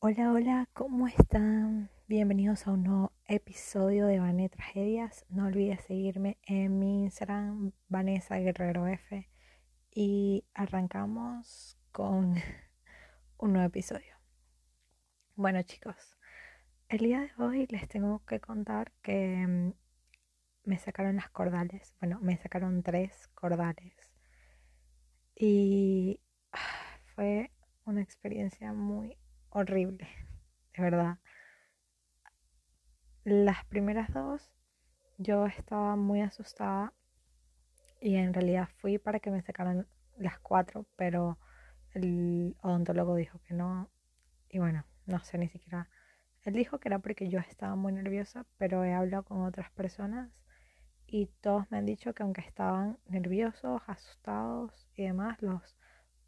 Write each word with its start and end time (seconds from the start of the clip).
Hola, 0.00 0.30
hola, 0.30 0.68
¿cómo 0.74 1.08
están? 1.08 1.90
Bienvenidos 2.06 2.68
a 2.68 2.70
un 2.70 2.84
nuevo 2.84 3.12
episodio 3.26 4.06
de 4.06 4.20
Vané 4.20 4.48
Tragedias. 4.48 5.26
No 5.28 5.46
olvides 5.46 5.82
seguirme 5.82 6.38
en 6.44 6.78
mi 6.78 7.02
Instagram, 7.02 7.72
Vanessa 7.88 8.36
Guerrero 8.36 8.86
F. 8.86 9.28
Y 9.90 10.44
arrancamos 10.54 11.76
con 11.90 12.36
un 13.38 13.52
nuevo 13.52 13.66
episodio. 13.66 14.14
Bueno, 15.34 15.60
chicos, 15.64 16.16
el 16.88 16.98
día 16.98 17.22
de 17.22 17.32
hoy 17.42 17.66
les 17.68 17.88
tengo 17.88 18.24
que 18.24 18.38
contar 18.38 18.92
que 19.02 19.44
mm, 19.48 19.72
me 20.62 20.78
sacaron 20.78 21.16
las 21.16 21.28
cordales. 21.30 21.96
Bueno, 22.00 22.20
me 22.22 22.36
sacaron 22.36 22.84
tres 22.84 23.26
cordales. 23.34 24.12
Y 25.34 26.20
ah, 26.52 27.00
fue 27.16 27.50
una 27.84 28.00
experiencia 28.00 28.72
muy 28.72 29.16
horrible, 29.50 30.08
de 30.76 30.82
verdad. 30.82 31.18
Las 33.24 33.64
primeras 33.66 34.12
dos 34.12 34.50
yo 35.18 35.46
estaba 35.46 35.96
muy 35.96 36.20
asustada 36.20 36.92
y 38.00 38.16
en 38.16 38.32
realidad 38.32 38.68
fui 38.78 38.98
para 38.98 39.20
que 39.20 39.30
me 39.30 39.42
sacaran 39.42 39.86
las 40.16 40.38
cuatro, 40.38 40.86
pero 40.96 41.38
el 41.92 42.56
odontólogo 42.62 43.16
dijo 43.16 43.40
que 43.40 43.54
no. 43.54 43.90
Y 44.48 44.58
bueno, 44.58 44.84
no 45.06 45.18
sé 45.24 45.38
ni 45.38 45.48
siquiera. 45.48 45.88
Él 46.44 46.54
dijo 46.54 46.78
que 46.78 46.88
era 46.88 47.00
porque 47.00 47.28
yo 47.28 47.40
estaba 47.40 47.74
muy 47.76 47.92
nerviosa, 47.92 48.46
pero 48.56 48.84
he 48.84 48.94
hablado 48.94 49.24
con 49.24 49.42
otras 49.42 49.70
personas 49.72 50.40
y 51.06 51.26
todos 51.40 51.70
me 51.70 51.78
han 51.78 51.86
dicho 51.86 52.14
que 52.14 52.22
aunque 52.22 52.42
estaban 52.42 52.98
nerviosos, 53.06 53.82
asustados 53.86 54.88
y 54.94 55.04
demás, 55.04 55.40
los 55.42 55.76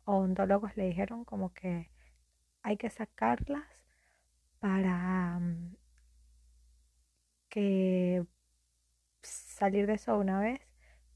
odontólogos 0.05 0.77
le 0.77 0.87
dijeron 0.87 1.25
como 1.25 1.53
que 1.53 1.91
hay 2.63 2.77
que 2.77 2.91
sacarlas 2.91 3.65
para 4.61 5.39
mm, 5.39 5.77
que 7.49 8.27
salir 9.23 9.87
de 9.87 9.95
eso 9.95 10.17
una 10.19 10.41
vez, 10.41 10.61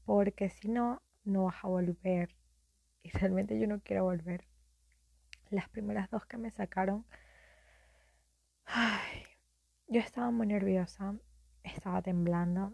porque 0.05 0.49
si 0.49 0.69
no, 0.69 1.01
no 1.23 1.45
vas 1.45 1.63
a 1.63 1.67
volver. 1.67 2.35
Y 3.03 3.09
realmente 3.11 3.59
yo 3.59 3.67
no 3.67 3.81
quiero 3.81 4.03
volver. 4.03 4.45
Las 5.49 5.69
primeras 5.69 6.09
dos 6.09 6.25
que 6.25 6.37
me 6.37 6.51
sacaron, 6.51 7.05
ay, 8.65 9.23
yo 9.87 9.99
estaba 10.01 10.31
muy 10.31 10.47
nerviosa, 10.47 11.15
estaba 11.63 12.01
temblando 12.01 12.73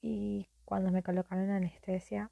y 0.00 0.48
cuando 0.64 0.90
me 0.90 1.02
colocaron 1.02 1.50
anestesia 1.50 2.30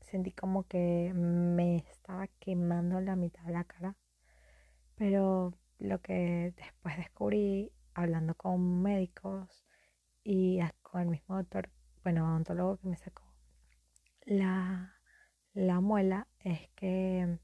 sentí 0.00 0.32
como 0.32 0.64
que 0.64 1.12
me 1.14 1.78
estaba 1.78 2.26
quemando 2.38 3.00
la 3.00 3.16
mitad 3.16 3.42
de 3.44 3.52
la 3.52 3.64
cara 3.64 3.96
pero 5.02 5.52
lo 5.80 6.00
que 6.00 6.54
después 6.56 6.96
descubrí 6.96 7.72
hablando 7.92 8.36
con 8.36 8.82
médicos 8.82 9.66
y 10.22 10.60
con 10.80 11.00
el 11.00 11.08
mismo 11.08 11.38
doctor, 11.38 11.70
bueno, 12.04 12.24
odontólogo 12.24 12.76
que 12.76 12.86
me 12.86 12.96
sacó 12.96 13.24
la, 14.26 14.94
la 15.54 15.80
muela 15.80 16.28
es 16.38 16.68
que 16.76 17.36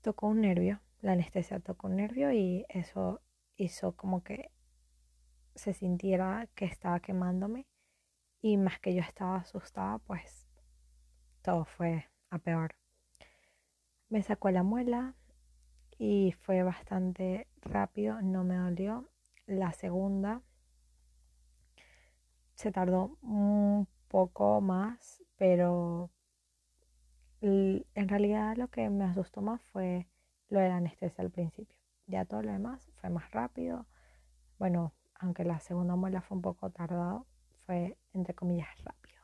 tocó 0.00 0.28
un 0.28 0.42
nervio, 0.42 0.80
la 1.00 1.10
anestesia 1.10 1.58
tocó 1.58 1.88
un 1.88 1.96
nervio 1.96 2.30
y 2.30 2.66
eso 2.68 3.20
hizo 3.56 3.96
como 3.96 4.22
que 4.22 4.52
se 5.56 5.74
sintiera 5.74 6.48
que 6.54 6.66
estaba 6.66 7.00
quemándome 7.00 7.66
y 8.40 8.58
más 8.58 8.78
que 8.78 8.94
yo 8.94 9.00
estaba 9.00 9.38
asustada, 9.38 9.98
pues 9.98 10.46
todo 11.42 11.64
fue 11.64 12.08
a 12.30 12.38
peor. 12.38 12.76
Me 14.08 14.22
sacó 14.22 14.48
la 14.50 14.62
muela, 14.62 15.16
y 16.04 16.32
fue 16.32 16.64
bastante 16.64 17.46
rápido, 17.60 18.20
no 18.22 18.42
me 18.42 18.56
dolió. 18.56 19.08
La 19.46 19.72
segunda 19.72 20.42
se 22.56 22.72
tardó 22.72 23.18
un 23.22 23.86
poco 24.08 24.60
más, 24.60 25.22
pero 25.36 26.10
en 27.40 28.08
realidad 28.08 28.56
lo 28.56 28.66
que 28.66 28.90
me 28.90 29.04
asustó 29.04 29.42
más 29.42 29.62
fue 29.62 30.08
lo 30.48 30.58
de 30.58 30.70
la 30.70 30.78
anestesia 30.78 31.22
al 31.22 31.30
principio. 31.30 31.78
Ya 32.08 32.24
todo 32.24 32.42
lo 32.42 32.50
demás 32.50 32.90
fue 32.96 33.08
más 33.08 33.30
rápido. 33.30 33.86
Bueno, 34.58 34.92
aunque 35.14 35.44
la 35.44 35.60
segunda 35.60 35.94
muela 35.94 36.20
fue 36.20 36.36
un 36.36 36.42
poco 36.42 36.68
tardado, 36.70 37.28
fue 37.64 37.96
entre 38.12 38.34
comillas 38.34 38.76
rápido. 38.82 39.22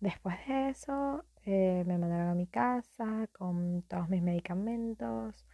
Después 0.00 0.34
de 0.48 0.70
eso 0.70 1.24
eh, 1.44 1.84
me 1.86 1.98
mandaron 1.98 2.28
a 2.28 2.34
mi 2.34 2.46
casa 2.46 3.28
con 3.32 3.82
todos 3.82 4.08
mis 4.08 4.22
medicamentos, 4.22 5.46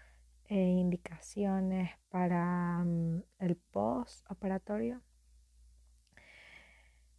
e 0.50 0.56
indicaciones 0.56 1.92
para 2.08 2.82
mm, 2.84 3.22
el 3.38 3.56
post 3.56 4.28
operatorio. 4.28 5.00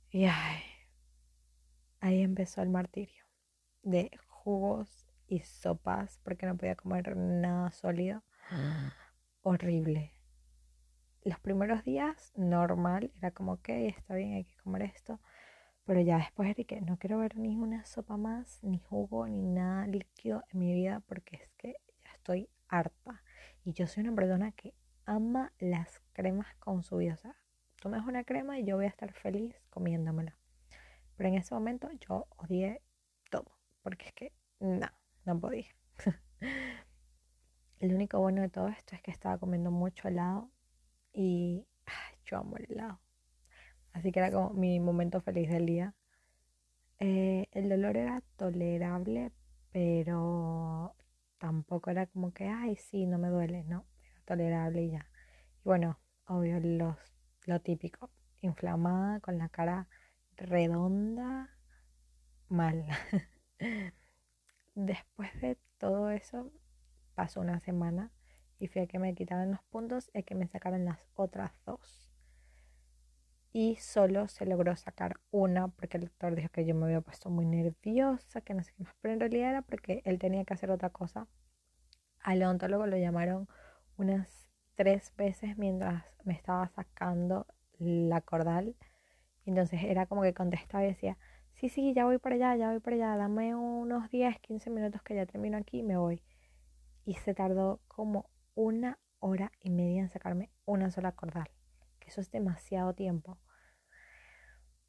Y 0.10 0.26
ahí 0.26 2.22
empezó 2.22 2.62
el 2.62 2.70
martirio 2.70 3.24
de 3.84 4.12
jugos 4.28 5.08
y 5.28 5.40
sopas 5.40 6.20
porque 6.24 6.46
no 6.46 6.58
podía 6.58 6.76
comer 6.76 7.16
nada 7.16 7.72
sólido. 7.72 8.22
Horrible. 9.44 10.14
Los 11.24 11.40
primeros 11.40 11.86
días, 11.86 12.34
normal, 12.36 13.14
era 13.18 13.32
como, 13.32 13.54
ok, 13.54 13.70
está 13.70 14.16
bien, 14.16 14.34
hay 14.34 14.44
que 14.44 14.58
comer 14.58 14.82
esto. 14.82 15.22
Pero 15.86 16.02
ya 16.02 16.18
después 16.18 16.56
de 16.56 16.66
que 16.66 16.80
no 16.82 16.98
quiero 16.98 17.18
ver 17.20 17.36
ni 17.38 17.56
una 17.56 17.86
sopa 17.86 18.18
más, 18.18 18.64
ni 18.64 18.80
jugo, 18.80 19.28
ni 19.28 19.42
nada 19.42 19.88
líquido 19.88 20.44
en 20.50 20.60
mi 20.60 20.74
vida 20.74 21.02
porque 21.08 21.38
es 21.38 21.50
que 21.58 21.76
ya 22.04 22.12
estoy 22.14 22.50
harta. 22.68 23.24
Y 23.66 23.74
yo 23.74 23.88
soy 23.88 24.04
una 24.04 24.16
persona 24.16 24.52
que 24.52 24.74
ama 25.06 25.52
las 25.60 26.02
cremas 26.14 26.54
con 26.56 26.84
su 26.84 26.98
vida. 26.98 27.16
O 27.16 27.18
sea, 27.18 27.36
tú 27.78 27.90
me 27.90 27.98
das 27.98 28.06
una 28.06 28.24
crema 28.24 28.60
y 28.60 28.64
yo 28.64 28.76
voy 28.76 28.86
a 28.86 28.90
estar 28.90 29.12
feliz 29.12 29.56
comiéndomela. 29.70 30.36
Pero 31.18 31.30
en 31.30 31.36
ese 31.36 31.54
momento 31.54 31.90
yo 32.08 32.28
odié 32.38 32.82
todo. 33.30 33.52
Porque 33.82 34.08
es 34.08 34.14
que 34.14 34.34
no, 34.60 34.88
no 35.26 35.40
podía. 35.40 35.68
el 37.80 37.94
único 37.94 38.20
bueno 38.20 38.42
de 38.42 38.50
todo 38.50 38.68
esto 38.68 38.96
es 38.96 39.02
que 39.02 39.12
estaba 39.12 39.40
comiendo 39.40 39.72
mucho 39.72 40.08
helado. 40.08 40.52
Y 41.14 41.66
yo 42.26 42.38
amo 42.38 42.58
el 42.58 42.72
helado. 42.72 43.00
Así 43.94 44.12
que 44.12 44.20
era 44.20 44.32
como 44.32 44.52
mi 44.52 44.80
momento 44.80 45.22
feliz 45.22 45.50
del 45.50 45.66
día. 45.66 45.94
Eh, 47.00 47.48
el 47.52 47.70
dolor 47.70 47.98
era 47.98 48.22
tolerable, 48.38 49.32
pero 49.72 50.96
tampoco 51.40 51.90
era 51.90 52.06
como 52.08 52.32
que, 52.34 52.48
ay, 52.48 52.76
sí, 52.76 53.06
no 53.08 53.18
me 53.18 53.30
duele, 53.30 53.64
no, 53.64 53.86
era 54.04 54.22
tolerable 54.26 54.84
y 54.84 54.92
ya. 54.92 55.08
Y 55.66 55.70
bueno, 55.70 56.00
obvio, 56.28 56.60
los, 56.60 56.98
lo 57.46 57.60
típico, 57.62 58.12
inflamada, 58.42 59.20
con 59.20 59.38
la 59.38 59.50
cara 59.50 59.88
redonda, 60.38 61.50
mal. 62.50 62.86
Después 64.76 65.30
de 65.42 65.58
todo 65.78 66.10
eso, 66.12 66.52
pasó 67.16 67.42
una 67.42 67.60
semana 67.62 68.12
y 68.60 68.68
fue 68.68 68.88
que 68.88 69.00
me 69.00 69.16
quitaron 69.16 69.52
los 69.52 69.64
puntos 69.66 70.12
y 70.14 70.24
que 70.24 70.36
me 70.36 70.48
sacaron 70.48 70.86
las 70.86 71.00
otras 71.16 71.52
dos 71.66 72.11
y 73.54 73.76
solo 73.76 74.28
se 74.28 74.46
logró 74.46 74.76
sacar 74.76 75.20
una 75.30 75.68
porque 75.68 75.98
el 75.98 76.06
doctor 76.06 76.36
dijo 76.36 76.50
que 76.50 76.66
yo 76.66 76.74
me 76.74 76.86
había 76.86 77.02
puesto 77.02 77.30
muy 77.30 77.46
nerviosa, 77.46 78.42
que 78.42 78.54
no 78.54 78.64
sé 78.64 78.74
qué 78.78 78.84
más, 78.84 78.96
pero 79.02 79.14
en 79.14 79.20
realidad 79.20 79.50
era 79.50 79.62
porque 79.62 80.02
él 80.06 80.20
tenía 80.20 80.46
que 80.46 80.54
hacer 80.54 80.72
otra 80.72 80.90
cosa. 80.90 81.28
Al 82.22 82.42
odontólogo 82.44 82.86
lo 82.88 82.98
llamaron 82.98 83.48
unas 83.98 84.50
tres 84.76 85.14
veces 85.18 85.58
mientras 85.58 86.06
me 86.24 86.34
estaba 86.34 86.68
sacando 86.70 87.46
la 87.78 88.22
cordal. 88.22 88.76
Entonces 89.46 89.84
era 89.84 90.06
como 90.06 90.22
que 90.22 90.34
contestaba 90.34 90.84
y 90.86 90.88
decía, 90.88 91.18
sí, 91.54 91.68
sí, 91.70 91.94
ya 91.94 92.06
voy 92.06 92.20
para 92.20 92.36
allá, 92.36 92.56
ya 92.56 92.70
voy 92.72 92.80
para 92.80 92.96
allá, 92.96 93.18
dame 93.18 93.56
unos 93.56 94.10
10, 94.12 94.40
15 94.40 94.70
minutos 94.70 95.02
que 95.02 95.16
ya 95.16 95.26
termino 95.26 95.58
aquí 95.58 95.80
y 95.80 95.84
me 95.84 95.98
voy. 95.98 96.24
Y 97.06 97.16
se 97.16 97.34
tardó 97.34 97.82
como 97.88 98.30
una 98.56 99.00
hora 99.20 99.52
y 99.60 99.72
media 99.72 100.02
en 100.02 100.10
sacarme 100.10 100.52
una 100.66 100.92
sola 100.92 101.12
cordal 101.12 101.50
eso 102.12 102.20
es 102.20 102.30
demasiado 102.30 102.94
tiempo. 102.94 103.38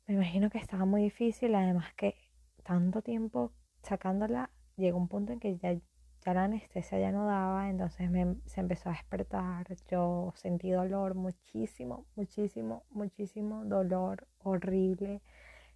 Me 0.06 0.14
imagino 0.14 0.50
que 0.50 0.58
estaba 0.58 0.84
muy 0.84 1.02
difícil, 1.04 1.54
además 1.54 1.94
que 1.94 2.16
tanto 2.64 3.00
tiempo 3.00 3.52
sacándola, 3.82 4.50
llegó 4.76 4.98
un 4.98 5.06
punto 5.06 5.32
en 5.32 5.38
que 5.38 5.56
ya, 5.56 5.78
la 6.24 6.44
anestesia 6.44 6.98
ya 6.98 7.12
no 7.12 7.26
daba, 7.26 7.70
entonces 7.70 8.10
se 8.46 8.60
empezó 8.60 8.88
a 8.88 8.92
despertar, 8.92 9.66
yo 9.88 10.32
sentí 10.34 10.72
dolor, 10.72 11.14
muchísimo, 11.14 12.06
muchísimo, 12.16 12.84
muchísimo 12.90 13.64
dolor 13.64 14.26
horrible, 14.38 15.22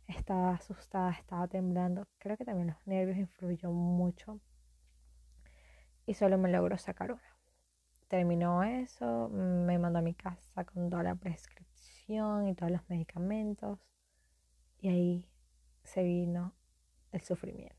estaba 0.08 0.54
asustada, 0.54 1.12
estaba 1.12 1.46
temblando, 1.46 2.08
creo 2.18 2.36
que 2.36 2.44
también 2.44 2.68
los 2.68 2.86
nervios 2.86 3.18
influyó 3.18 3.70
mucho 3.70 4.40
y 6.06 6.14
solo 6.14 6.38
me 6.38 6.50
logró 6.50 6.76
sacar 6.76 7.12
una 7.12 7.35
terminó 8.08 8.62
eso, 8.62 9.28
me 9.28 9.78
mandó 9.78 9.98
a 9.98 10.02
mi 10.02 10.14
casa 10.14 10.64
con 10.64 10.90
toda 10.90 11.02
la 11.02 11.14
prescripción 11.14 12.48
y 12.48 12.54
todos 12.54 12.72
los 12.72 12.88
medicamentos. 12.88 13.78
Y 14.80 14.88
ahí 14.88 15.28
se 15.84 16.02
vino 16.02 16.52
el 17.12 17.20
sufrimiento. 17.22 17.74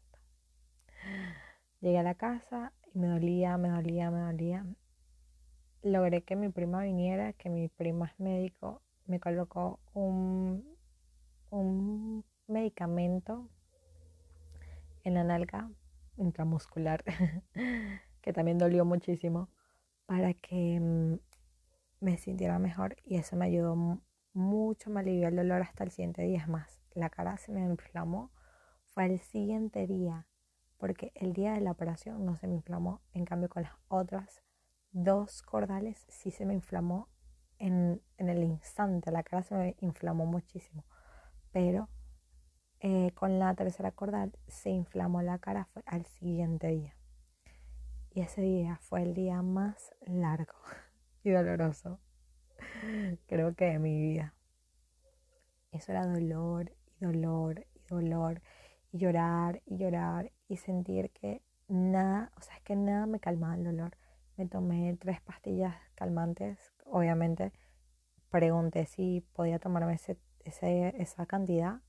Llegué 1.79 1.99
a 1.99 2.03
la 2.03 2.15
casa 2.15 2.73
y 2.93 2.97
me 2.97 3.07
dolía, 3.07 3.57
me 3.57 3.69
dolía, 3.69 4.11
me 4.11 4.19
dolía. 4.19 4.65
logré 5.83 6.23
que 6.23 6.35
mi 6.35 6.49
prima 6.49 6.83
viniera, 6.83 7.33
que 7.33 7.49
mi 7.49 7.69
prima 7.69 8.07
es 8.07 8.19
médico, 8.19 8.81
me 9.05 9.19
colocó 9.19 9.79
un, 9.93 10.65
un 11.49 12.25
medicamento 12.47 13.47
en 15.03 15.13
la 15.13 15.23
nalga 15.23 15.69
intramuscular, 16.17 17.03
que 18.21 18.33
también 18.33 18.57
dolió 18.57 18.83
muchísimo, 18.83 19.49
para 20.07 20.33
que 20.33 20.79
mm, 20.79 21.19
me 21.99 22.17
sintiera 22.17 22.57
mejor 22.57 22.95
y 23.03 23.17
eso 23.17 23.35
me 23.35 23.45
ayudó 23.45 24.01
mucho, 24.33 24.89
me 24.89 25.01
alivió 25.01 25.27
el 25.27 25.35
dolor 25.35 25.61
hasta 25.61 25.83
el 25.83 25.91
siguiente 25.91 26.23
día. 26.23 26.39
Es 26.39 26.47
más, 26.47 26.81
la 26.95 27.09
cara 27.11 27.37
se 27.37 27.51
me 27.51 27.61
inflamó, 27.61 28.31
fue 28.89 29.05
el 29.05 29.19
siguiente 29.19 29.85
día, 29.85 30.25
porque 30.77 31.11
el 31.13 31.33
día 31.33 31.53
de 31.53 31.61
la 31.61 31.71
operación 31.71 32.25
no 32.25 32.35
se 32.37 32.47
me 32.47 32.55
inflamó, 32.55 33.01
en 33.13 33.25
cambio 33.25 33.49
con 33.49 33.63
las 33.63 33.73
otras 33.89 34.41
dos 34.91 35.43
cordales 35.43 36.05
sí 36.09 36.31
se 36.31 36.45
me 36.45 36.53
inflamó 36.53 37.09
en, 37.59 38.01
el 38.17 38.43
instante, 38.43 39.11
la 39.11 39.23
cara 39.23 39.43
se 39.43 39.55
me 39.55 39.75
inflamó 39.81 40.25
muchísimo, 40.25 40.85
pero 41.51 41.89
eh, 42.79 43.11
con 43.15 43.39
la 43.39 43.53
tercera 43.55 43.91
cordal 43.91 44.37
se 44.47 44.69
inflamó 44.69 45.21
la 45.21 45.39
cara. 45.39 45.65
Fue 45.73 45.83
al 45.85 46.05
siguiente 46.05 46.67
día. 46.67 46.96
Y 48.17 48.21
ese 48.21 48.41
día 48.41 48.79
fue 48.81 49.03
el 49.03 49.13
día 49.13 49.43
más 49.43 49.93
largo 50.01 50.55
y 51.23 51.29
doloroso, 51.29 51.99
creo 53.27 53.53
que 53.53 53.65
de 53.65 53.77
mi 53.77 54.01
vida. 54.01 54.33
Eso 55.71 55.91
era 55.91 56.07
dolor 56.07 56.71
y 56.99 57.05
dolor 57.05 57.67
y 57.75 57.83
dolor 57.87 58.41
y 58.91 58.97
llorar 58.97 59.61
y 59.67 59.77
llorar 59.77 60.31
y 60.47 60.57
sentir 60.57 61.11
que 61.11 61.43
nada, 61.67 62.31
o 62.35 62.41
sea, 62.41 62.55
es 62.55 62.63
que 62.63 62.75
nada 62.75 63.05
me 63.05 63.19
calmaba 63.19 63.53
el 63.53 63.63
dolor. 63.63 63.95
Me 64.35 64.47
tomé 64.47 64.97
tres 64.99 65.21
pastillas 65.21 65.75
calmantes, 65.93 66.57
obviamente 66.85 67.51
pregunté 68.31 68.87
si 68.87 69.21
podía 69.33 69.59
tomarme 69.59 69.93
ese, 69.93 70.17
esa 70.43 71.25
cantidad, 71.27 71.81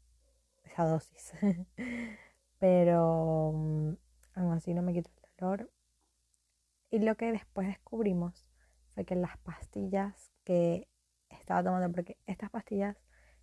esa 0.67 0.85
dosis, 0.85 1.33
pero 2.59 3.53
mm, 3.55 3.93
aún 4.35 4.53
así 4.53 4.75
no 4.75 4.83
me 4.83 4.93
quitó 4.93 5.09
el 5.23 5.31
dolor. 5.39 5.71
Y 6.91 7.01
lo 7.01 7.17
que 7.17 7.33
después 7.33 7.67
descubrimos 7.67 8.47
fue 8.91 9.05
que 9.05 9.15
las 9.15 9.37
pastillas 9.39 10.33
que 10.45 10.89
estaba 11.29 11.63
tomando, 11.63 11.91
porque 11.93 12.17
estas 12.27 12.51
pastillas 12.51 12.97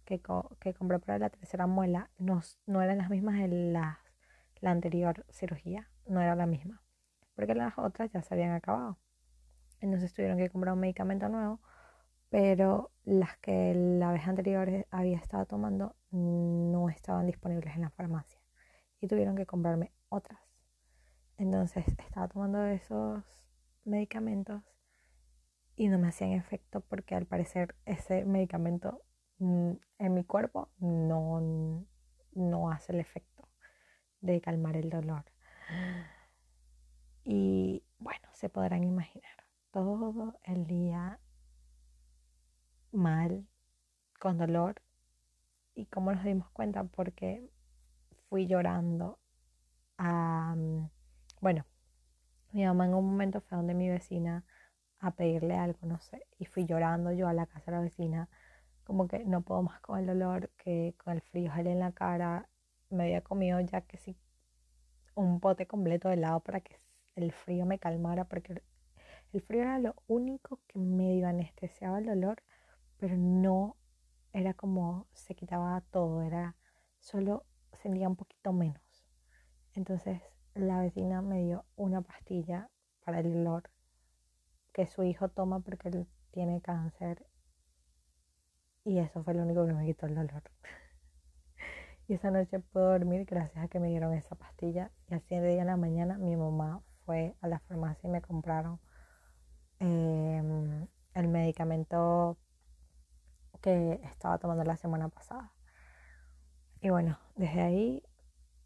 que, 0.05 0.21
que 0.59 0.73
compré 0.73 0.99
para 0.99 1.19
la 1.19 1.29
tercera 1.29 1.67
muela 1.67 2.09
no, 2.17 2.41
no 2.65 2.81
eran 2.81 2.97
las 2.97 3.09
mismas 3.09 3.39
de 3.39 3.47
la 3.47 3.99
anterior 4.63 5.25
cirugía, 5.29 5.89
no 6.07 6.21
era 6.21 6.35
la 6.35 6.45
misma, 6.45 6.81
porque 7.35 7.55
las 7.55 7.77
otras 7.77 8.11
ya 8.11 8.21
se 8.21 8.33
habían 8.33 8.51
acabado. 8.51 8.97
Entonces 9.79 10.13
tuvieron 10.13 10.37
que 10.37 10.49
comprar 10.49 10.73
un 10.73 10.79
medicamento 10.79 11.29
nuevo, 11.29 11.59
pero 12.29 12.91
las 13.03 13.37
que 13.37 13.73
la 13.75 14.11
vez 14.11 14.27
anterior 14.27 14.87
había 14.89 15.17
estado 15.17 15.45
tomando 15.45 15.95
no 16.11 16.89
estaban 16.89 17.27
disponibles 17.27 17.75
en 17.75 17.81
la 17.81 17.89
farmacia 17.91 18.39
y 18.99 19.07
tuvieron 19.07 19.35
que 19.35 19.45
comprarme 19.45 19.91
otras. 20.09 20.44
Entonces 21.37 21.87
estaba 21.87 22.27
tomando 22.27 22.65
esos 22.65 23.23
medicamentos 23.83 24.63
y 25.75 25.89
no 25.89 25.99
me 25.99 26.07
hacían 26.07 26.31
efecto 26.31 26.81
porque 26.81 27.15
al 27.15 27.25
parecer 27.25 27.75
ese 27.85 28.25
medicamento 28.25 29.05
Mm, 29.39 29.73
en 29.99 30.13
mi 30.13 30.23
cuerpo 30.23 30.69
no, 30.79 31.85
no 32.33 32.71
hace 32.71 32.93
el 32.93 32.99
efecto 32.99 33.47
de 34.21 34.39
calmar 34.41 34.77
el 34.77 34.89
dolor. 34.89 35.25
Y 37.23 37.83
bueno, 37.97 38.27
se 38.33 38.49
podrán 38.49 38.83
imaginar 38.83 39.43
todo 39.71 40.39
el 40.43 40.67
día 40.67 41.19
mal, 42.91 43.45
con 44.19 44.37
dolor. 44.37 44.81
¿Y 45.73 45.87
cómo 45.87 46.13
nos 46.13 46.23
dimos 46.23 46.49
cuenta? 46.51 46.85
Porque 46.85 47.49
fui 48.29 48.47
llorando 48.47 49.19
a... 49.97 50.55
Bueno, 51.41 51.65
mi 52.53 52.65
mamá 52.65 52.85
en 52.85 52.93
un 52.95 53.05
momento 53.05 53.41
fue 53.41 53.57
donde 53.57 53.73
mi 53.73 53.89
vecina 53.89 54.43
a 54.99 55.11
pedirle 55.11 55.55
algo, 55.55 55.79
no 55.83 55.99
sé, 55.99 56.25
y 56.39 56.45
fui 56.45 56.65
llorando 56.65 57.11
yo 57.11 57.27
a 57.27 57.33
la 57.33 57.45
casa 57.45 57.71
de 57.71 57.77
la 57.77 57.83
vecina 57.83 58.29
como 58.85 59.07
que 59.07 59.25
no 59.25 59.41
puedo 59.41 59.63
más 59.63 59.81
con 59.81 59.99
el 59.99 60.05
dolor, 60.05 60.51
que 60.57 60.95
con 61.03 61.13
el 61.13 61.21
frío 61.21 61.51
sale 61.51 61.71
en 61.71 61.79
la 61.79 61.91
cara. 61.91 62.47
Me 62.89 63.03
había 63.05 63.21
comido 63.21 63.59
ya 63.61 63.81
que 63.81 63.97
sí 63.97 64.15
un 65.15 65.39
pote 65.39 65.65
completo 65.65 66.07
de 66.09 66.15
helado 66.15 66.41
para 66.41 66.61
que 66.61 66.77
el 67.15 67.31
frío 67.31 67.65
me 67.65 67.79
calmara, 67.79 68.25
porque 68.25 68.61
el 69.33 69.41
frío 69.41 69.63
era 69.63 69.79
lo 69.79 69.95
único 70.07 70.59
que 70.67 70.79
medio 70.79 71.27
anestesiaba 71.27 71.99
el 71.99 72.05
dolor, 72.05 72.43
pero 72.97 73.17
no 73.17 73.75
era 74.33 74.53
como 74.53 75.07
se 75.13 75.35
quitaba 75.35 75.81
todo, 75.91 76.21
era 76.21 76.55
solo 76.99 77.45
sentía 77.81 78.07
un 78.07 78.15
poquito 78.15 78.53
menos. 78.53 79.05
Entonces 79.73 80.21
la 80.55 80.79
vecina 80.79 81.21
me 81.21 81.43
dio 81.43 81.65
una 81.75 82.01
pastilla 82.01 82.69
para 83.03 83.19
el 83.19 83.33
dolor 83.33 83.69
que 84.73 84.87
su 84.87 85.03
hijo 85.03 85.29
toma 85.29 85.59
porque 85.59 85.89
él 85.89 86.07
tiene 86.31 86.61
cáncer 86.61 87.25
y 88.85 88.99
eso 88.99 89.23
fue 89.23 89.33
lo 89.33 89.43
único 89.43 89.65
que 89.65 89.73
me 89.73 89.85
quitó 89.85 90.05
el 90.05 90.15
dolor. 90.15 90.43
y 92.07 92.13
esa 92.13 92.29
noche 92.29 92.59
pude 92.59 92.83
dormir 92.83 93.25
gracias 93.25 93.65
a 93.65 93.67
que 93.67 93.79
me 93.79 93.89
dieron 93.89 94.13
esa 94.13 94.35
pastilla. 94.35 94.91
Y 95.09 95.15
al 95.15 95.21
siguiente 95.21 95.49
día 95.49 95.61
en 95.61 95.67
la 95.67 95.77
mañana 95.77 96.17
mi 96.17 96.35
mamá 96.35 96.83
fue 97.05 97.35
a 97.41 97.47
la 97.47 97.59
farmacia 97.59 98.07
y 98.07 98.11
me 98.11 98.21
compraron 98.21 98.79
em, 99.79 100.87
el 101.15 101.27
medicamento 101.27 102.37
que 103.61 103.99
estaba 104.03 104.37
tomando 104.37 104.63
la 104.63 104.77
semana 104.77 105.09
pasada. 105.09 105.51
Y 106.79 106.89
bueno, 106.91 107.17
desde 107.35 107.61
ahí 107.61 108.03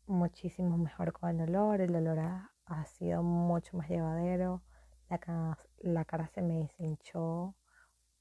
muchísimo 0.09 0.77
mejor 0.77 1.13
con 1.13 1.29
el 1.29 1.37
dolor. 1.37 1.81
El 1.81 1.93
dolor 1.93 2.19
ha, 2.19 2.85
sido 2.85 3.23
mucho 3.23 3.77
más 3.77 3.89
llevadero. 3.89 4.61
La, 5.79 6.05
cara 6.05 6.27
se 6.27 6.41
me 6.41 6.55
deshinchó 6.55 7.55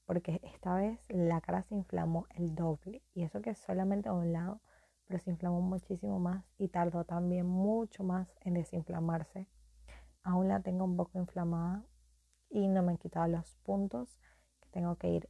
porque 0.05 0.39
esta 0.43 0.75
vez 0.75 0.99
la 1.09 1.39
cara 1.41 1.61
se 1.63 1.75
inflamó 1.75 2.25
el 2.35 2.55
doble 2.55 3.03
y 3.13 3.23
eso 3.23 3.41
que 3.41 3.53
solamente 3.53 4.09
a 4.09 4.13
un 4.13 4.33
lado, 4.33 4.59
pero 5.05 5.19
se 5.19 5.29
inflamó 5.29 5.61
muchísimo 5.61 6.19
más 6.19 6.43
y 6.57 6.69
tardó 6.69 7.03
también 7.03 7.45
mucho 7.45 8.03
más 8.03 8.27
en 8.41 8.55
desinflamarse. 8.55 9.47
Aún 10.23 10.47
la 10.47 10.61
tengo 10.61 10.85
un 10.85 10.97
poco 10.97 11.19
inflamada 11.19 11.83
y 12.49 12.67
no 12.67 12.81
me 12.81 12.93
han 12.93 12.97
quitado 12.97 13.27
los 13.27 13.55
puntos 13.57 14.19
que 14.61 14.69
tengo 14.69 14.95
que 14.95 15.09
ir 15.09 15.29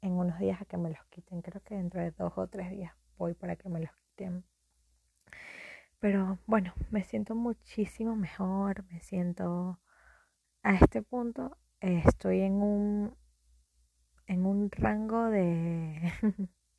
en 0.00 0.12
unos 0.12 0.38
días 0.38 0.62
a 0.62 0.64
que 0.64 0.76
me 0.76 0.90
los 0.90 1.04
quiten. 1.06 1.42
Creo 1.42 1.60
que 1.62 1.74
dentro 1.74 2.00
de 2.00 2.12
dos 2.12 2.32
o 2.36 2.46
tres 2.46 2.70
días 2.70 2.92
voy 3.16 3.34
para 3.34 3.56
que 3.56 3.68
me 3.68 3.80
los 3.80 3.90
quiten. 3.96 4.44
Pero 6.00 6.38
bueno, 6.46 6.74
me 6.90 7.02
siento 7.02 7.34
muchísimo 7.34 8.14
mejor, 8.14 8.84
me 8.90 9.00
siento 9.00 9.80
a 10.62 10.74
este 10.74 11.02
punto 11.02 11.56
estoy 11.80 12.40
en 12.40 12.54
un 12.54 13.16
en 14.26 14.44
un 14.44 14.70
rango 14.70 15.30
de, 15.30 16.12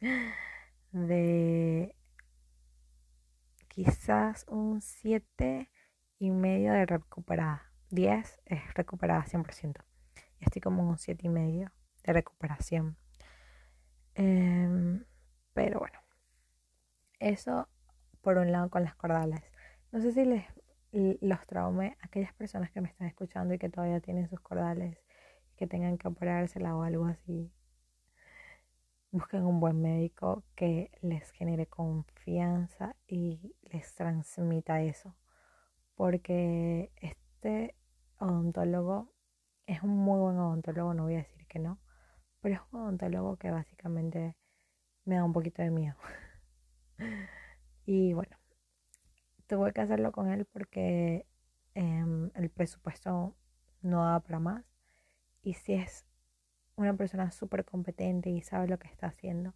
de 0.92 1.96
quizás 3.68 4.46
un 4.48 4.82
7 4.82 5.70
y 6.20 6.32
medio 6.32 6.74
de 6.74 6.86
recuperada. 6.86 7.64
10 7.90 8.40
es 8.46 8.74
recuperada 8.76 9.26
100%. 9.26 9.84
Y 10.40 10.46
estoy 10.46 10.62
como 10.62 10.84
en 10.84 10.90
un 10.90 10.98
7 11.00 11.26
y 11.26 11.30
medio 11.30 11.72
de 12.04 12.14
recuperación. 12.14 12.98
Em, 14.14 15.04
pero 15.54 15.80
bueno, 15.80 16.00
eso 17.20 17.68
por 18.22 18.38
un 18.38 18.52
lado 18.52 18.70
con 18.70 18.84
las 18.84 18.96
cordales. 18.96 19.42
No 19.92 20.02
sé 20.02 20.12
si 20.12 20.26
les 20.26 20.46
los 20.92 21.46
traumé 21.46 21.98
a 22.02 22.08
aquellas 22.08 22.34
personas 22.34 22.72
que 22.72 22.82
me 22.82 22.90
están 22.90 23.08
escuchando 23.08 23.54
y 23.54 23.60
que 23.60 23.70
todavía 23.70 24.00
tienen 24.00 24.28
sus 24.28 24.40
cordales 24.40 24.98
que 25.60 25.68
tengan 25.68 25.98
que 25.98 26.08
operársela 26.08 26.74
o 26.76 26.84
algo 26.84 27.06
así, 27.06 27.52
busquen 29.12 29.44
un 29.46 29.60
buen 29.60 29.82
médico 29.82 30.46
que 30.56 30.90
les 31.02 31.32
genere 31.32 31.68
confianza 31.68 32.96
y 33.06 33.54
les 33.64 33.94
transmita 33.94 34.82
eso. 34.82 35.18
Porque 35.96 36.94
este 36.96 37.76
odontólogo 38.20 39.12
es 39.66 39.84
un 39.84 39.98
muy 39.98 40.18
buen 40.18 40.38
odontólogo, 40.38 40.94
no 40.94 41.04
voy 41.04 41.16
a 41.16 41.18
decir 41.18 41.46
que 41.48 41.60
no, 41.60 41.78
pero 42.40 42.56
es 42.56 42.62
un 42.72 42.80
odontólogo 42.80 43.36
que 43.36 43.52
básicamente 43.52 44.38
me 45.04 45.16
da 45.16 45.26
un 45.26 45.34
poquito 45.34 45.62
de 45.62 45.72
miedo. 45.72 45.98
y 47.90 48.14
bueno, 48.14 48.38
tuve 49.48 49.74
que 49.74 49.82
hacerlo 49.82 50.12
con 50.12 50.32
él 50.32 50.46
porque 50.46 51.26
em, 51.74 52.30
el 52.36 52.52
presupuesto 52.52 53.36
no 53.82 54.06
daba 54.06 54.20
para 54.20 54.40
más 54.40 54.64
y 55.42 55.56
si 55.56 55.74
es 55.74 56.06
una 56.76 56.94
persona 56.96 57.32
súper 57.32 57.66
competente 57.66 58.30
y 58.30 58.44
sabe 58.44 58.68
lo 58.68 58.78
que 58.78 58.88
está 58.88 59.08
haciendo, 59.08 59.56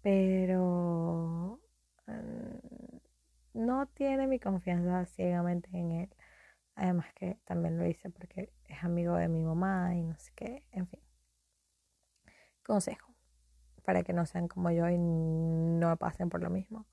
pero 0.00 1.60
mm, 2.06 2.96
no 3.52 3.86
tiene 3.88 4.26
mi 4.26 4.40
confianza 4.40 5.04
ciegamente 5.04 5.68
en 5.74 5.92
él. 5.92 6.14
Además 6.76 7.12
que 7.14 7.38
también 7.44 7.76
lo 7.76 7.86
hice 7.86 8.08
porque 8.08 8.54
es 8.68 8.84
amigo 8.84 9.16
de 9.16 9.28
mi 9.28 9.44
mamá 9.44 9.94
y 9.94 10.02
no 10.02 10.14
Así 10.14 10.32
que, 10.34 10.64
en 10.72 10.86
fin. 10.88 11.00
Consejo, 12.62 13.14
para 13.84 14.02
que 14.02 14.14
no 14.14 14.24
sean 14.24 14.48
como 14.48 14.70
yo 14.70 14.88
y 14.88 14.96
no 14.96 15.94
pasen 15.98 16.30
por 16.30 16.42
lo 16.42 16.48
mismo. 16.48 16.86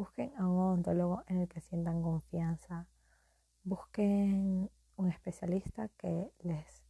Busquen 0.00 0.32
a 0.38 0.48
un 0.48 0.58
odontólogo 0.58 1.24
en 1.26 1.42
el 1.42 1.46
que 1.46 1.60
sientan 1.60 2.00
confianza. 2.00 2.88
Busquen 3.64 4.70
un 4.96 5.08
especialista 5.10 5.88
que 5.98 6.32
les 6.38 6.82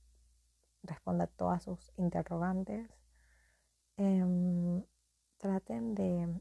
responda 0.85 1.27
todas 1.27 1.65
sus 1.65 1.93
interrogantes. 1.97 2.89
Em, 3.97 4.85
traten 5.39 5.97
de, 5.97 6.41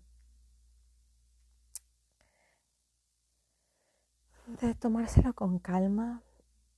tomárselo 4.79 5.33
con 5.33 5.57
calma, 5.57 6.21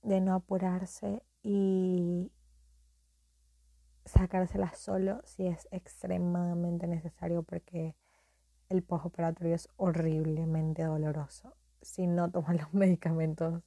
de 0.00 0.22
no 0.22 0.32
apurarse 0.32 1.22
y 1.42 2.32
sacársela 4.06 4.72
solo 4.72 5.20
si 5.26 5.48
es 5.48 5.68
extremadamente 5.70 6.86
necesario 6.86 7.42
porque 7.42 7.94
el 8.72 8.82
postoperatorio 8.82 9.54
es 9.54 9.68
horriblemente 9.76 10.82
doloroso 10.82 11.54
si 11.82 12.06
no 12.06 12.30
toman 12.30 12.56
los 12.56 12.72
medicamentos 12.74 13.62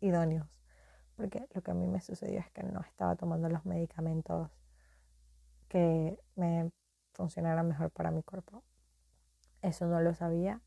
idóneos. 0.00 0.48
Porque 1.16 1.46
lo 1.52 1.62
que 1.62 1.70
a 1.70 1.74
mí 1.74 1.86
me 1.86 2.00
sucedió 2.00 2.40
es 2.40 2.50
que 2.50 2.62
no 2.62 2.80
estaba 2.80 3.14
tomando 3.16 3.48
los 3.50 3.66
medicamentos 3.66 4.50
que 5.68 6.18
me 6.34 6.72
funcionaran 7.12 7.68
mejor 7.68 7.90
para 7.90 8.10
mi 8.10 8.22
cuerpo. 8.22 8.64
Eso 9.60 9.86
no 9.86 10.00
lo 10.00 10.14
sabía. 10.14 10.62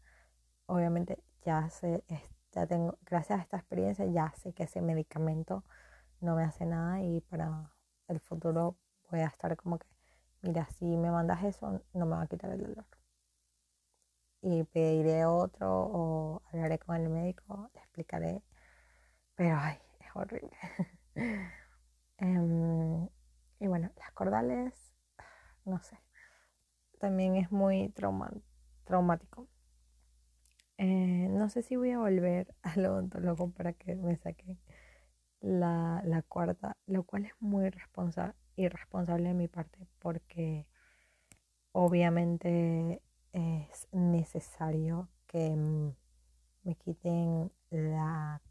Obviamente 0.68 1.24
ya 1.44 1.68
sé, 1.70 2.04
ya 2.52 2.68
tengo, 2.68 2.98
gracias 3.02 3.40
a 3.40 3.42
esta 3.42 3.58
experiencia 3.58 4.06
ya 4.06 4.32
sé 4.38 4.54
que 4.54 4.64
ese 4.64 4.82
medicamento 4.82 5.64
no 6.22 6.36
me 6.36 6.44
hace 6.44 6.66
nada 6.66 7.02
y 7.02 7.22
para 7.22 7.72
el 8.08 8.20
futuro 8.20 8.78
voy 9.10 9.22
a 9.22 9.28
estar 9.28 9.56
como 9.58 9.80
que, 9.80 9.88
mira, 10.46 10.68
si 10.78 10.86
me 10.98 11.12
mandas 11.12 11.44
eso, 11.44 11.82
no 11.94 12.06
me 12.06 12.16
va 12.16 12.22
a 12.24 12.28
quitar 12.28 12.52
el 12.52 12.62
dolor. 12.62 12.86
Y 14.42 14.64
pediré 14.66 15.26
otro 15.26 15.68
o 15.72 16.42
hablaré 16.52 16.80
con 16.80 16.96
el 16.96 17.10
médico, 17.10 17.70
le 17.74 17.80
explicaré. 17.82 18.44
Pero, 19.36 19.58
ay, 19.60 19.78
es 20.02 20.08
horrible. 20.16 20.52
Em, 22.18 23.10
y 23.60 23.68
bueno, 23.68 23.92
las 23.98 24.12
cordales, 24.14 24.96
no 25.66 25.82
sé, 25.82 25.98
también 27.00 27.36
es 27.36 27.52
muy 27.52 27.90
traumático. 28.86 29.48
Eh, 30.78 31.28
no 31.32 31.50
sé 31.50 31.62
si 31.62 31.76
voy 31.76 31.92
a 31.92 32.00
volver 32.00 32.54
al 32.64 32.86
odontólogo 32.86 33.52
para 33.52 33.74
que 33.74 33.96
me 33.96 34.18
saquen 34.18 34.60
la, 35.42 36.02
la 36.06 36.22
cuarta, 36.24 36.78
lo 36.88 37.04
cual 37.04 37.26
es 37.26 37.34
muy 37.40 37.70
irresponsable 38.56 39.30
de 39.30 39.34
mi 39.34 39.48
parte 39.48 39.88
porque 40.00 40.68
obviamente 41.72 43.02
es 43.34 43.88
necesario 43.92 45.10
que 45.28 45.56
me 46.64 46.76
quiten 46.76 47.52
la 47.70 48.42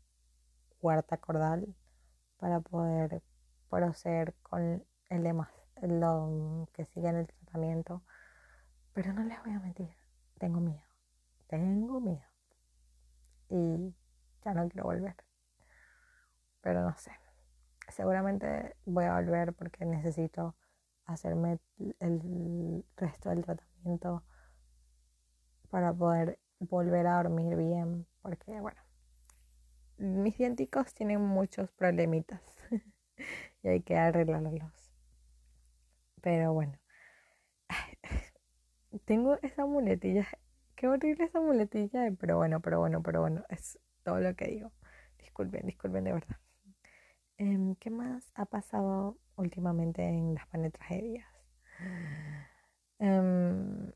cuarta 0.81 1.17
cordal 1.17 1.75
para 2.37 2.61
poder 2.61 3.23
proceder 3.71 4.35
con 4.43 4.85
el 5.09 5.23
demás, 5.23 5.51
lo 5.81 6.69
que 6.73 6.85
sigue 6.87 7.09
en 7.09 7.17
el 7.17 7.27
tratamiento. 7.27 8.03
Pero 8.93 9.13
no 9.13 9.25
les 9.25 9.43
voy 9.43 9.53
a 9.53 9.61
mentir, 9.61 9.97
tengo 10.39 10.61
miedo, 10.61 10.85
tengo 11.49 12.01
miedo. 12.01 12.27
Y 13.49 13.95
ya 14.45 14.55
no 14.55 14.69
quiero 14.69 14.85
volver 14.85 15.17
pero 16.65 16.81
no 16.83 16.97
sé. 16.97 17.13
Seguramente 17.95 18.75
voy 18.87 19.05
a 19.05 19.15
volver 19.15 19.53
porque 19.53 19.85
necesito 19.85 20.57
hacerme 21.05 21.61
el 22.01 22.85
resto 22.97 23.31
del 23.31 23.45
tratamiento 23.45 24.25
para 25.71 25.93
poder 25.93 26.41
volver 26.59 27.07
a 27.07 27.23
dormir 27.23 27.57
bien, 27.57 28.05
porque 28.21 28.61
bueno, 28.61 28.83
mis 29.99 30.37
dientes 30.37 30.69
tienen 30.95 31.21
muchos 31.21 31.71
problemitas 31.71 32.43
y 33.63 33.69
hay 33.69 33.81
que 33.83 33.97
arreglarlos. 33.97 34.91
Pero 36.21 36.53
bueno, 36.53 36.77
tengo 39.05 39.39
esa 39.43 39.67
muletilla, 39.67 40.27
qué 40.75 40.89
horrible 40.89 41.27
esa 41.27 41.41
muletilla, 41.41 42.11
pero 42.19 42.39
bueno, 42.39 42.59
pero 42.59 42.81
bueno, 42.81 43.05
pero 43.05 43.21
bueno, 43.21 43.45
es 43.51 43.79
todo 44.03 44.19
lo 44.19 44.35
que 44.35 44.47
digo. 44.47 44.73
Disculpen, 45.19 45.65
disculpen 45.65 46.03
de 46.03 46.13
verdad. 46.15 46.37
Em, 47.39 47.77
¿Qué 47.77 47.91
más 47.91 48.33
ha 48.35 48.45
pasado 48.47 49.17
últimamente 49.37 50.03
en 50.03 50.35
las 50.35 50.47
panetragedias? 50.49 51.27
Em, 53.01 53.93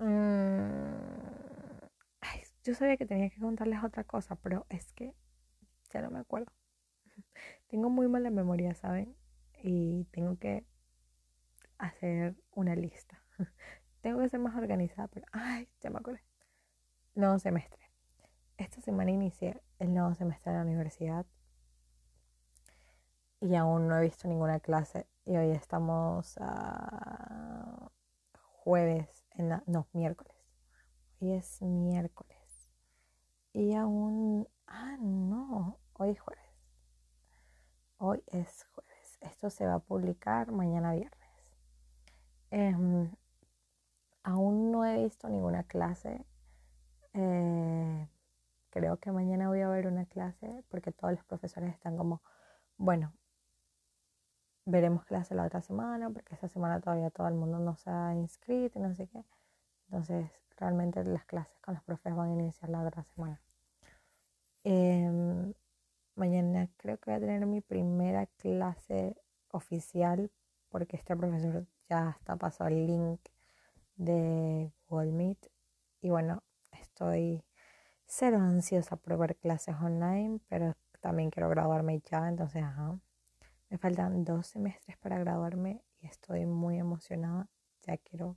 mm, 0.00 1.28
yo 2.64 2.74
sabía 2.74 2.96
que 2.96 3.06
tenía 3.06 3.30
que 3.30 3.40
contarles 3.40 3.82
otra 3.82 4.04
cosa, 4.04 4.36
pero 4.36 4.66
es 4.68 4.92
que 4.92 5.14
ya 5.92 6.02
no 6.02 6.10
me 6.10 6.18
acuerdo. 6.20 6.52
Tengo 7.68 7.90
muy 7.90 8.08
mala 8.08 8.30
memoria, 8.30 8.74
¿saben? 8.74 9.16
Y 9.62 10.04
tengo 10.12 10.38
que 10.38 10.64
hacer 11.78 12.36
una 12.52 12.76
lista. 12.76 13.22
tengo 14.02 14.20
que 14.20 14.28
ser 14.28 14.40
más 14.40 14.56
organizada, 14.56 15.08
pero 15.08 15.26
ay, 15.32 15.68
ya 15.80 15.90
me 15.90 15.98
acordé. 15.98 16.22
Nuevo 17.14 17.38
semestre. 17.38 17.87
Esta 18.58 18.80
semana 18.80 19.12
inicié 19.12 19.62
el 19.78 19.94
nuevo 19.94 20.12
semestre 20.16 20.50
de 20.50 20.58
la 20.58 20.64
universidad 20.64 21.24
y 23.40 23.54
aún 23.54 23.86
no 23.86 23.96
he 23.96 24.02
visto 24.02 24.26
ninguna 24.26 24.58
clase 24.58 25.06
y 25.24 25.36
hoy 25.36 25.52
estamos 25.52 26.36
a 26.40 27.88
jueves, 28.64 29.24
en 29.36 29.62
no, 29.66 29.86
miércoles. 29.92 30.34
Hoy 31.20 31.34
es 31.34 31.62
miércoles 31.62 32.68
y 33.52 33.74
aún, 33.74 34.48
ah, 34.66 34.96
no, 34.98 35.78
hoy 35.92 36.10
es 36.10 36.20
jueves. 36.20 36.44
Hoy 37.98 38.24
es 38.26 38.66
jueves. 38.74 39.18
Esto 39.20 39.50
se 39.50 39.66
va 39.66 39.74
a 39.74 39.78
publicar 39.78 40.50
mañana 40.50 40.94
viernes. 40.94 41.30
Em, 42.50 43.12
aún 44.24 44.72
no 44.72 44.84
he 44.84 45.04
visto 45.04 45.28
ninguna 45.28 45.62
clase. 45.62 46.26
Eh, 47.12 48.08
creo 48.78 48.98
que 48.98 49.10
mañana 49.10 49.48
voy 49.48 49.60
a 49.60 49.68
ver 49.68 49.88
una 49.88 50.06
clase 50.06 50.62
porque 50.68 50.92
todos 50.92 51.12
los 51.12 51.24
profesores 51.24 51.74
están 51.74 51.96
como, 51.96 52.22
bueno, 52.76 53.12
veremos 54.66 55.04
clase 55.04 55.34
la 55.34 55.44
otra 55.44 55.62
semana 55.62 56.10
porque 56.10 56.34
esta 56.34 56.48
semana 56.48 56.80
todavía 56.80 57.10
todo 57.10 57.26
el 57.26 57.34
mundo 57.34 57.58
no 57.58 57.74
se 57.74 57.90
ha 57.90 58.14
inscrito 58.14 58.78
y 58.78 58.82
no 58.82 58.94
sé 58.94 59.08
qué. 59.08 59.24
Entonces, 59.86 60.30
realmente 60.56 61.02
las 61.02 61.24
clases 61.24 61.58
con 61.60 61.74
los 61.74 61.82
profes 61.82 62.14
van 62.14 62.28
a 62.30 62.32
iniciar 62.34 62.70
la 62.70 62.82
otra 62.86 63.02
semana. 63.02 63.42
Em, 64.62 65.52
mañana 66.14 66.68
creo 66.76 66.98
que 66.98 67.10
voy 67.10 67.16
a 67.16 67.20
tener 67.20 67.44
mi 67.46 67.60
primera 67.60 68.26
clase 68.26 69.16
oficial 69.50 70.30
porque 70.68 70.96
este 70.96 71.16
profesor 71.16 71.66
ya 71.88 72.10
está 72.10 72.36
pasado 72.36 72.68
el 72.68 72.86
link 72.86 73.20
de 73.96 74.72
Google 74.88 75.10
Meet 75.10 75.50
y 76.00 76.10
bueno, 76.10 76.44
estoy 76.70 77.42
cero 78.08 78.38
ansiosa 78.38 78.96
por 78.96 79.18
ver 79.18 79.36
clases 79.36 79.76
online, 79.76 80.40
pero 80.48 80.74
también 81.00 81.30
quiero 81.30 81.48
graduarme 81.50 82.00
ya, 82.10 82.28
entonces, 82.28 82.62
ajá. 82.62 82.98
Me 83.68 83.78
faltan 83.78 84.24
dos 84.24 84.46
semestres 84.46 84.96
para 84.96 85.18
graduarme 85.18 85.82
y 86.00 86.06
estoy 86.06 86.46
muy 86.46 86.78
emocionada. 86.78 87.48
Ya 87.82 87.98
quiero, 87.98 88.36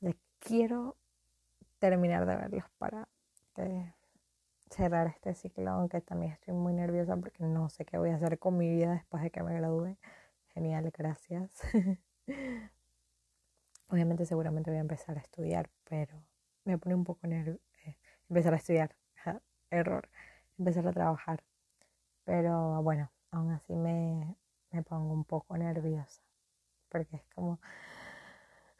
ya 0.00 0.12
quiero 0.38 0.96
terminar 1.78 2.26
de 2.26 2.36
verlos 2.36 2.64
para 2.78 3.08
eh, 3.56 3.92
cerrar 4.70 5.06
este 5.08 5.34
ciclo, 5.34 5.70
aunque 5.70 6.00
también 6.00 6.32
estoy 6.32 6.54
muy 6.54 6.72
nerviosa 6.72 7.16
porque 7.16 7.44
no 7.44 7.68
sé 7.68 7.84
qué 7.84 7.98
voy 7.98 8.10
a 8.10 8.16
hacer 8.16 8.38
con 8.38 8.56
mi 8.56 8.70
vida 8.70 8.92
después 8.92 9.22
de 9.22 9.30
que 9.30 9.42
me 9.42 9.54
gradúe. 9.54 9.96
Genial, 10.54 10.90
gracias. 10.96 11.50
Obviamente 13.88 14.24
seguramente 14.24 14.70
voy 14.70 14.78
a 14.78 14.80
empezar 14.80 15.18
a 15.18 15.20
estudiar, 15.20 15.68
pero 15.84 16.24
me 16.64 16.78
pone 16.78 16.94
un 16.94 17.04
poco 17.04 17.26
nerviosa 17.26 17.71
empezar 18.32 18.54
a 18.54 18.56
estudiar, 18.56 18.96
error, 19.70 20.08
empezar 20.58 20.86
a 20.86 20.92
trabajar. 20.92 21.44
Pero 22.24 22.82
bueno, 22.82 23.10
aún 23.30 23.52
así 23.52 23.74
me, 23.74 24.36
me 24.70 24.82
pongo 24.82 25.12
un 25.12 25.24
poco 25.24 25.58
nerviosa, 25.58 26.22
porque 26.88 27.16
es 27.16 27.24
como, 27.34 27.60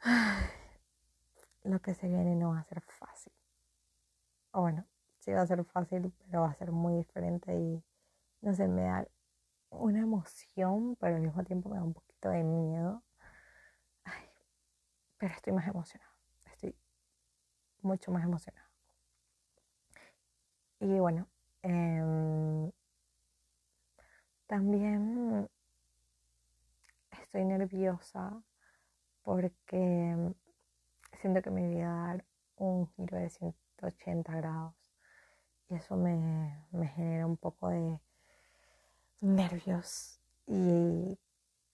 lo 1.63 1.79
que 1.81 1.93
se 1.93 2.07
viene 2.07 2.35
no 2.35 2.49
va 2.49 2.59
a 2.59 2.63
ser 2.63 2.81
fácil. 2.81 3.31
O 4.53 4.61
bueno, 4.61 4.85
sí 5.19 5.31
va 5.31 5.41
a 5.41 5.47
ser 5.47 5.63
fácil, 5.65 6.11
pero 6.25 6.41
va 6.41 6.49
a 6.49 6.55
ser 6.55 6.71
muy 6.71 6.95
diferente 6.95 7.55
y 7.55 7.83
no 8.41 8.53
sé, 8.53 8.67
me 8.67 8.83
da 8.83 9.07
una 9.69 9.99
emoción, 9.99 10.95
pero 10.99 11.15
al 11.17 11.21
mismo 11.21 11.43
tiempo 11.43 11.69
me 11.69 11.77
da 11.77 11.83
un 11.83 11.93
poquito 11.93 12.29
de 12.29 12.43
miedo. 12.43 13.03
pero 15.17 15.33
estoy 15.33 15.53
más 15.53 15.67
emocionada, 15.67 16.11
estoy 16.45 16.75
mucho 17.81 18.11
más 18.11 18.23
emocionada. 18.23 18.72
Y 20.83 20.99
bueno, 20.99 21.29
em, 21.61 22.69
también 24.47 25.49
estoy 27.09 27.45
nerviosa 27.45 28.43
porque 29.21 30.17
siento 31.21 31.41
que 31.41 31.51
me 31.51 31.67
voy 31.67 31.79
a 31.79 31.87
dar 31.87 32.25
un 32.57 32.87
giro 32.87 33.17
de 33.17 33.29
180 33.29 34.35
grados. 34.35 34.75
Y 35.69 35.75
eso 35.75 35.95
me, 35.95 36.65
me 36.71 36.89
genera 36.89 37.27
un 37.27 37.37
poco 37.37 37.69
de 37.69 37.97
nervios 39.21 40.19
y 40.47 41.17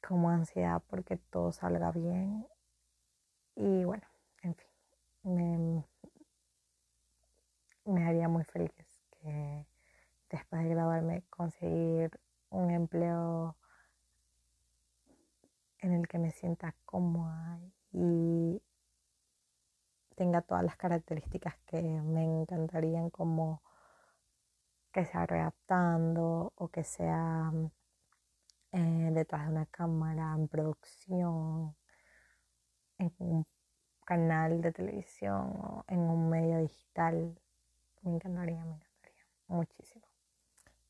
como 0.08 0.30
ansiedad 0.30 0.84
porque 0.88 1.18
todo 1.18 1.51
salga 1.51 1.92
bien. 1.92 2.46
Y 3.56 3.86
bueno, 3.86 4.08
en 4.44 4.54
fin, 4.54 4.70
me, 5.24 5.84
me 7.86 8.06
haría 8.06 8.28
muy 8.28 8.44
feliz 8.44 8.88
después 10.29 10.63
de 10.63 10.69
graduarme 10.69 11.24
conseguir 11.29 12.19
un 12.50 12.71
empleo 12.71 13.55
en 15.79 15.93
el 15.93 16.07
que 16.07 16.19
me 16.19 16.31
sienta 16.31 16.75
cómoda 16.86 17.59
y 17.91 18.62
tenga 20.15 20.41
todas 20.41 20.63
las 20.63 20.75
características 20.75 21.55
que 21.65 21.81
me 21.81 22.24
encantarían 22.24 23.09
como 23.09 23.62
que 24.91 25.05
sea 25.05 25.25
readaptando 25.25 26.51
o 26.55 26.67
que 26.69 26.83
sea 26.83 27.51
eh, 28.71 29.09
detrás 29.13 29.45
de 29.45 29.51
una 29.51 29.65
cámara, 29.67 30.33
en 30.36 30.48
producción, 30.48 31.75
en 32.98 33.13
un 33.19 33.45
canal 34.05 34.62
de 34.62 34.71
televisión 34.71 35.53
o 35.57 35.83
en 35.88 36.00
un 36.00 36.29
medio 36.29 36.59
digital. 36.59 37.39
Me 38.01 38.12
encantaría, 38.15 38.63
me 38.65 38.75
encantaría 38.75 39.25
muchísimo. 39.48 39.99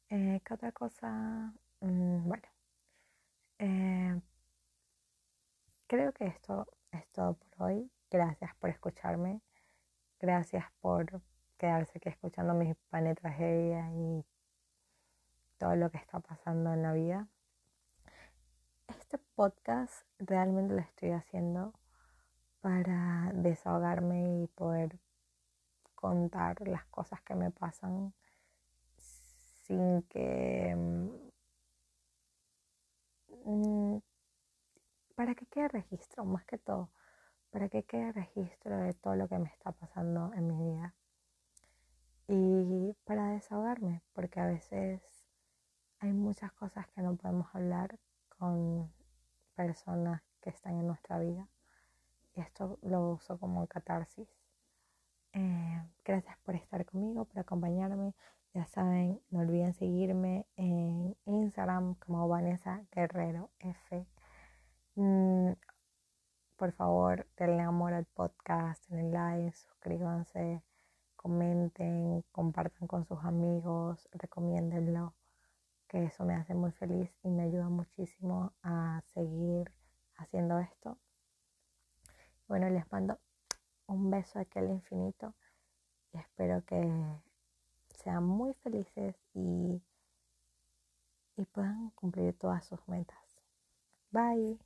Eh, 0.10 0.42
¿Qué 0.44 0.54
otra 0.56 0.72
cosa? 0.72 1.54
Mm, 1.82 2.28
bueno, 2.28 2.44
eh, 3.60 4.20
creo 5.88 6.12
que 6.14 6.26
esto 6.26 6.68
es 6.92 7.08
todo 7.12 7.36
por 7.36 7.68
hoy. 7.68 7.92
Gracias 8.10 8.56
por 8.56 8.72
escucharme. 8.72 9.42
Gracias 10.20 10.66
por 10.82 11.22
quedarse 11.58 12.00
aquí 12.00 12.10
escuchando 12.10 12.54
mis 12.56 12.76
pan 12.90 13.06
y 13.08 14.26
todo 15.60 15.76
lo 15.76 15.92
que 15.92 15.98
está 15.98 16.20
pasando 16.20 16.74
en 16.74 16.82
la 16.82 16.94
vida. 16.94 17.28
Este 18.88 19.20
podcast 19.36 20.08
realmente 20.18 20.74
lo 20.74 20.80
estoy 20.82 21.12
haciendo 21.12 21.74
para 22.62 23.32
desahogarme 23.36 24.42
y 24.44 24.48
poder 24.48 24.98
contar 25.94 26.68
las 26.68 26.86
cosas 26.86 27.22
que 27.22 27.36
me 27.36 27.52
pasan 27.52 28.14
sin 29.70 30.02
que 30.10 30.76
mm, 33.46 34.00
para 35.16 35.36
que 35.36 35.46
quede 35.46 35.68
registro 35.68 36.26
más 36.26 36.44
que 36.46 36.58
todo 36.58 36.90
para 37.52 37.70
que 37.70 37.84
quede 37.84 38.12
registro 38.12 38.78
de 38.78 38.94
todo 38.94 39.16
lo 39.16 39.28
que 39.28 39.38
me 39.38 39.50
está 39.50 39.72
pasando 39.72 40.34
en 40.34 40.48
mi 40.48 40.72
vida 40.72 40.96
y 42.32 42.96
para 43.06 43.32
desahogarme, 43.32 44.04
porque 44.14 44.40
a 44.40 44.46
veces 44.46 45.02
hay 46.00 46.14
muchas 46.14 46.52
cosas 46.52 46.88
que 46.90 47.02
no 47.02 47.16
podemos 47.16 47.48
hablar 47.56 47.98
con 48.38 48.94
personas 49.56 50.22
que 50.40 50.52
están 50.52 50.80
en 50.80 50.86
nuestra 50.86 51.18
vida. 51.18 51.48
Y 52.36 52.42
esto 52.42 52.78
lo 52.84 53.14
uso 53.14 53.40
como 53.40 53.66
catarsis. 53.66 54.30
Eh, 55.34 55.82
gracias 56.06 56.38
por 56.46 56.54
estar 56.56 56.86
conmigo, 56.86 57.26
por 57.26 57.40
acompañarme. 57.40 58.14
Ya 58.54 58.66
saben, 58.66 59.22
no 59.30 59.40
olviden 59.40 59.74
seguirme 59.74 60.48
en 60.56 61.16
Instagram 61.26 61.96
como 61.96 62.28
Vanessa 62.28 62.84
Guerrero 62.92 63.52
F. 63.60 64.08
Mm, 64.96 65.54
por 66.58 66.72
favor, 66.74 67.28
denle 67.38 67.62
amor 67.62 67.94
al 67.94 68.06
podcast, 68.06 68.86
denle 68.90 69.12
like, 69.12 69.58
suscríbanse 69.58 70.64
comenten, 71.20 72.24
compartan 72.32 72.88
con 72.88 73.06
sus 73.06 73.20
amigos, 73.26 74.08
recomiéndenlo, 74.14 75.14
que 75.90 76.06
eso 76.06 76.24
me 76.24 76.34
hace 76.34 76.54
muy 76.54 76.72
feliz 76.72 77.12
y 77.24 77.30
me 77.30 77.44
ayuda 77.44 77.68
muchísimo 77.68 78.54
a 78.64 79.02
seguir 79.14 79.70
haciendo 80.16 80.60
esto. 80.60 80.98
Bueno, 82.48 82.70
les 82.70 82.90
mando 82.90 83.20
un 83.88 84.10
beso 84.10 84.40
aquí 84.40 84.60
al 84.60 84.70
infinito 84.70 85.36
y 86.14 86.20
espero 86.20 86.64
que 86.64 86.80
sean 88.04 88.24
muy 88.26 88.54
felices 88.56 89.16
y, 89.34 89.82
y 91.38 91.46
puedan 91.46 91.90
cumplir 91.96 92.38
todas 92.38 92.66
sus 92.68 92.88
metas. 92.88 93.42
Bye. 94.12 94.60